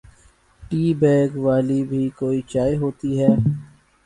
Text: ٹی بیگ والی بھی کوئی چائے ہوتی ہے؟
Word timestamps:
ٹی 0.63 0.83
بیگ 0.99 1.31
والی 1.45 1.81
بھی 1.89 2.03
کوئی 2.19 2.41
چائے 2.51 2.75
ہوتی 2.75 3.11
ہے؟ 3.19 3.33